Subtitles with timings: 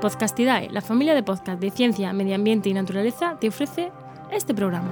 [0.00, 3.90] Podcastidae, la familia de podcast de ciencia, medio ambiente y naturaleza, te ofrece
[4.30, 4.90] este programa.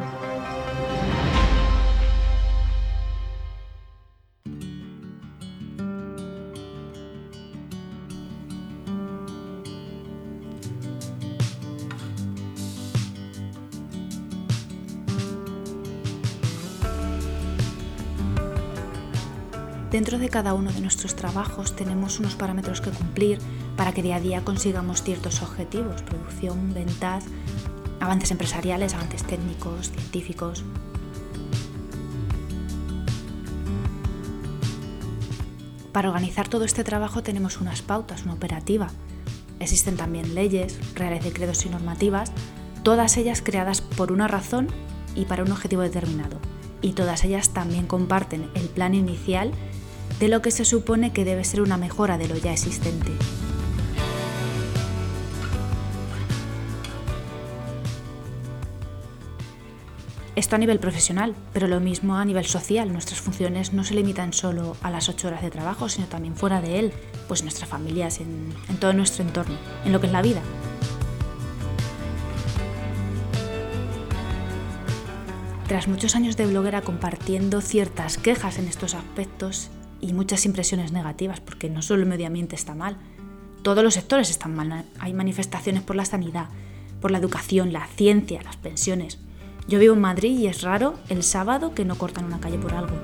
[19.95, 23.39] Dentro de cada uno de nuestros trabajos tenemos unos parámetros que cumplir
[23.77, 27.25] para que día a día consigamos ciertos objetivos, producción, ventas,
[28.01, 30.65] avances empresariales, avances técnicos, científicos.
[35.93, 38.89] Para organizar todo este trabajo tenemos unas pautas, una operativa.
[39.61, 42.33] Existen también leyes, reales decretos y normativas,
[42.83, 44.69] todas ellas creadas por una razón
[45.15, 46.39] y para un objetivo determinado.
[46.83, 49.53] Y todas ellas también comparten el plan inicial
[50.19, 53.13] de lo que se supone que debe ser una mejora de lo ya existente.
[60.37, 62.93] Esto a nivel profesional, pero lo mismo a nivel social.
[62.93, 66.61] Nuestras funciones no se limitan solo a las ocho horas de trabajo, sino también fuera
[66.61, 66.93] de él,
[67.29, 70.43] pues nuestras familias, en, en todo nuestro entorno, en lo que es la vida.
[75.69, 79.71] Tras muchos años de bloguera compartiendo ciertas quejas en estos aspectos,
[80.05, 82.99] y muchas impresiones negativas, porque no solo el medio ambiente está mal,
[83.63, 84.85] todos los sectores están mal.
[84.99, 86.49] Hay manifestaciones por la sanidad,
[87.01, 89.19] por la educación, la ciencia, las pensiones.
[89.67, 92.75] Yo vivo en Madrid y es raro el sábado que no cortan una calle por
[92.75, 92.97] algo.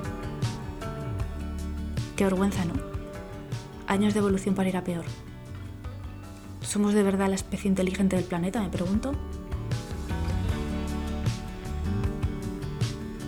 [2.17, 2.75] Qué vergüenza, ¿no?
[3.87, 5.07] Años de evolución para ir a peor.
[6.61, 9.13] ¿Somos de verdad la especie inteligente del planeta, me pregunto?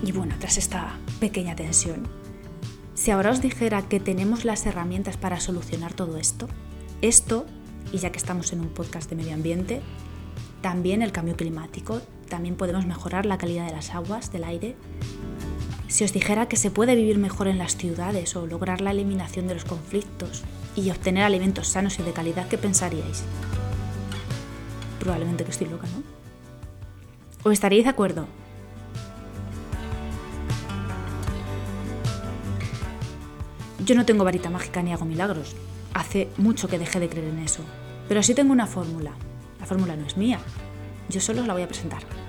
[0.05, 2.07] Y bueno, tras esta pequeña tensión,
[2.95, 6.49] si ahora os dijera que tenemos las herramientas para solucionar todo esto,
[7.01, 7.47] esto,
[7.93, 9.81] y ya que estamos en un podcast de medio ambiente,
[10.61, 12.03] también el cambio climático,
[12.33, 14.75] también podemos mejorar la calidad de las aguas, del aire.
[15.89, 19.49] Si os dijera que se puede vivir mejor en las ciudades o lograr la eliminación
[19.49, 20.43] de los conflictos
[20.75, 23.23] y obtener alimentos sanos y de calidad, ¿qué pensaríais?
[24.99, 26.03] Probablemente que estoy loca, ¿no?
[27.43, 28.27] ¿O estaríais de acuerdo?
[33.85, 35.55] Yo no tengo varita mágica ni hago milagros.
[35.93, 37.63] Hace mucho que dejé de creer en eso.
[38.09, 39.13] Pero sí tengo una fórmula.
[39.61, 40.39] La fórmula no es mía.
[41.11, 42.22] Yo solo os la voy a presentar.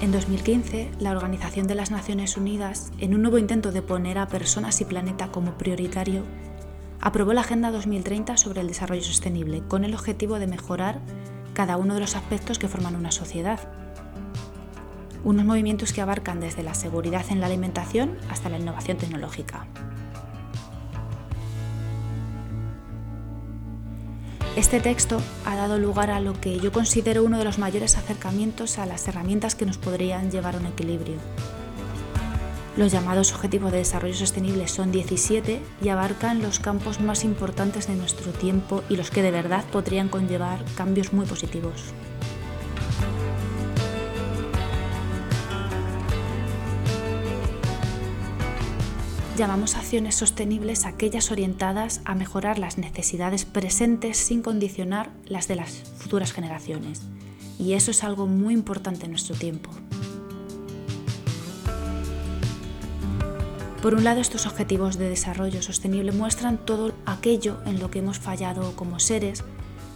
[0.00, 4.28] En 2015, la Organización de las Naciones Unidas, en un nuevo intento de poner a
[4.28, 6.24] personas y planeta como prioritario,
[7.02, 11.00] aprobó la Agenda 2030 sobre el Desarrollo Sostenible con el objetivo de mejorar
[11.52, 13.60] cada uno de los aspectos que forman una sociedad,
[15.22, 19.66] unos movimientos que abarcan desde la seguridad en la alimentación hasta la innovación tecnológica.
[24.60, 28.78] Este texto ha dado lugar a lo que yo considero uno de los mayores acercamientos
[28.78, 31.16] a las herramientas que nos podrían llevar a un equilibrio.
[32.76, 37.96] Los llamados Objetivos de Desarrollo Sostenible son 17 y abarcan los campos más importantes de
[37.96, 41.94] nuestro tiempo y los que de verdad podrían conllevar cambios muy positivos.
[49.40, 55.82] Llamamos acciones sostenibles aquellas orientadas a mejorar las necesidades presentes sin condicionar las de las
[55.96, 57.00] futuras generaciones.
[57.58, 59.70] Y eso es algo muy importante en nuestro tiempo.
[63.80, 68.18] Por un lado, estos objetivos de desarrollo sostenible muestran todo aquello en lo que hemos
[68.18, 69.42] fallado como seres,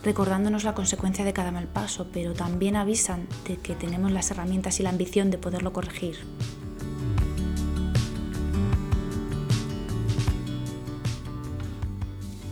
[0.02, 4.80] recordándonos la consecuencia de cada mal paso, pero también avisan de que tenemos las herramientas
[4.80, 6.16] y la ambición de poderlo corregir.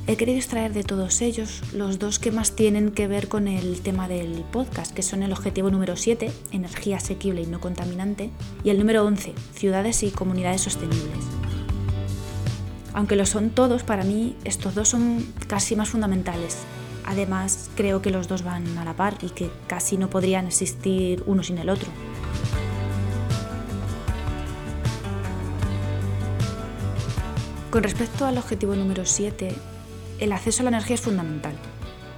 [0.09, 3.81] He querido extraer de todos ellos los dos que más tienen que ver con el
[3.83, 8.31] tema del podcast, que son el objetivo número 7, energía asequible y no contaminante,
[8.65, 11.25] y el número 11, ciudades y comunidades sostenibles.
[12.95, 16.59] Aunque lo son todos, para mí estos dos son casi más fundamentales.
[17.05, 21.23] Además, creo que los dos van a la par y que casi no podrían existir
[21.27, 21.89] uno sin el otro.
[27.71, 29.55] Con respecto al objetivo número 7,
[30.23, 31.55] el acceso a la energía es fundamental.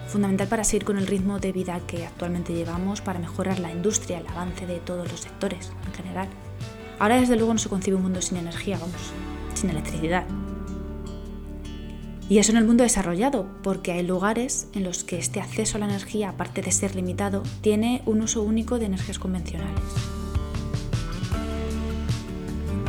[0.08, 4.18] Fundamental para seguir con el ritmo de vida que actualmente llevamos, para mejorar la industria,
[4.18, 6.28] el avance de todos los sectores en general.
[6.98, 9.00] Ahora desde luego no se concibe un mundo sin energía, vamos,
[9.54, 10.26] sin electricidad.
[12.28, 15.80] Y eso en el mundo desarrollado, porque hay lugares en los que este acceso a
[15.80, 19.80] la energía, aparte de ser limitado, tiene un uso único de energías convencionales.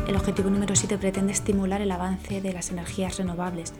[0.09, 3.73] El objetivo número 7 pretende estimular el avance de las energías renovables.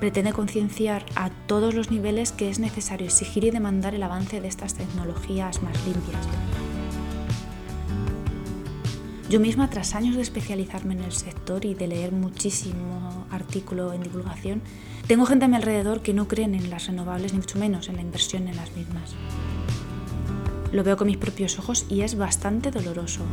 [0.00, 4.48] Pretende concienciar a todos los niveles que es necesario exigir y demandar el avance de
[4.48, 6.26] estas tecnologías más limpias.
[9.30, 14.02] Yo misma, tras años de especializarme en el sector y de leer muchísimo artículo en
[14.02, 14.62] divulgación,
[15.08, 17.96] tengo gente a mi alrededor que no creen en las renovables, ni mucho menos en
[17.96, 19.14] la inversión en las mismas.
[20.72, 23.24] Lo veo con mis propios ojos y es bastante doloroso.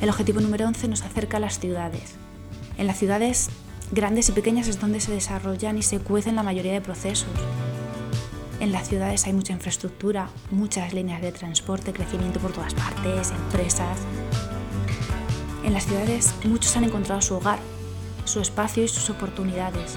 [0.00, 2.21] El objetivo número 11 nos acerca a las ciudades.
[2.82, 3.48] En las ciudades
[3.92, 7.28] grandes y pequeñas es donde se desarrollan y se cuecen la mayoría de procesos.
[8.58, 13.98] En las ciudades hay mucha infraestructura, muchas líneas de transporte, crecimiento por todas partes, empresas.
[15.64, 17.60] En las ciudades muchos han encontrado su hogar,
[18.24, 19.94] su espacio y sus oportunidades.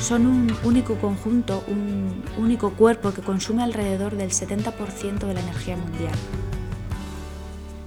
[0.00, 5.76] Son un único conjunto, un único cuerpo que consume alrededor del 70% de la energía
[5.76, 6.14] mundial.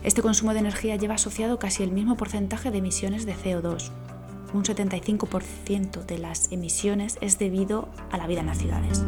[0.04, 3.90] Este consumo de energía lleva asociado casi el mismo porcentaje de emisiones de CO2.
[4.54, 9.02] Un 75% de las emisiones es debido a la vida en las ciudades.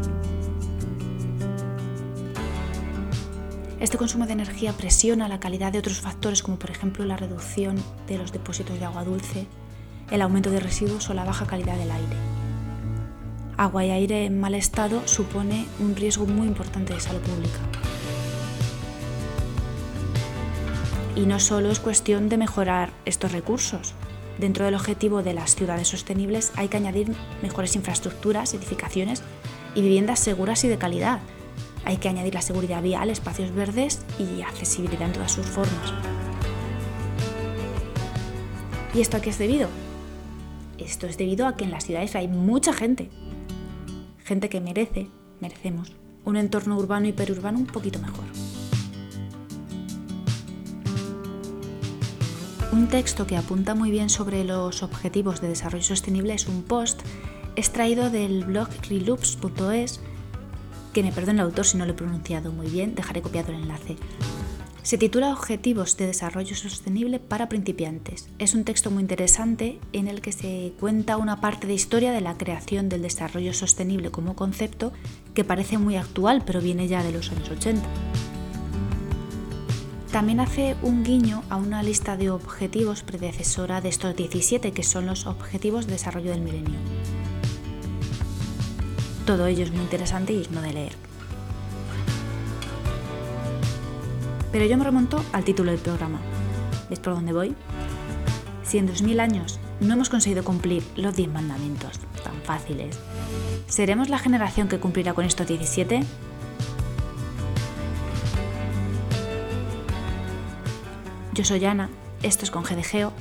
[3.81, 7.75] Este consumo de energía presiona la calidad de otros factores como por ejemplo la reducción
[8.07, 9.47] de los depósitos de agua dulce,
[10.12, 12.15] el aumento de residuos o la baja calidad del aire.
[13.57, 17.59] Agua y aire en mal estado supone un riesgo muy importante de salud pública.
[21.15, 23.94] Y no solo es cuestión de mejorar estos recursos.
[24.38, 29.23] Dentro del objetivo de las ciudades sostenibles hay que añadir mejores infraestructuras, edificaciones
[29.75, 31.19] y viviendas seguras y de calidad.
[31.85, 35.94] Hay que añadir la seguridad vial, espacios verdes y accesibilidad en todas sus formas.
[38.94, 39.69] ¿Y esto a qué es debido?
[40.77, 43.09] Esto es debido a que en las ciudades hay mucha gente.
[44.23, 45.09] Gente que merece,
[45.39, 45.94] merecemos,
[46.25, 48.25] un entorno urbano y perurbano un poquito mejor.
[52.75, 57.00] Un texto que apunta muy bien sobre los objetivos de desarrollo sostenible es un post
[57.56, 60.01] extraído del blog reloops.es,
[60.92, 63.62] que me perdone el autor si no lo he pronunciado muy bien, dejaré copiado el
[63.62, 63.95] enlace.
[64.83, 68.27] Se titula Objetivos de Desarrollo Sostenible para principiantes.
[68.39, 72.19] Es un texto muy interesante en el que se cuenta una parte de historia de
[72.19, 74.92] la creación del desarrollo sostenible como concepto
[75.33, 77.88] que parece muy actual pero viene ya de los años 80.
[80.15, 85.07] También hace un guiño a una lista de objetivos predecesora de estos 17, que son
[85.07, 86.79] los Objetivos de Desarrollo del Milenio.
[89.25, 90.94] Todo ello es muy interesante y es no de leer.
[94.53, 96.21] Pero yo me remonto al título del programa.
[96.89, 97.53] ¿Ves por dónde voy?
[98.63, 102.97] Si en 2000 años no hemos conseguido cumplir los 10 mandamientos tan fáciles,
[103.68, 106.06] ¿seremos la generación que cumplirá con estos 17?
[111.35, 111.89] Yo soy Ana,
[112.23, 113.11] esto es con GDGeo.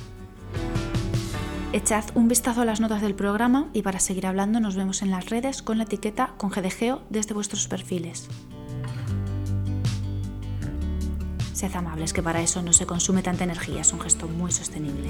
[1.73, 5.11] Echad un vistazo a las notas del programa y para seguir hablando nos vemos en
[5.11, 8.29] las redes con la etiqueta con GDGeo desde vuestros perfiles.
[11.51, 15.09] Sed amables, que para eso no se consume tanta energía, es un gesto muy sostenible.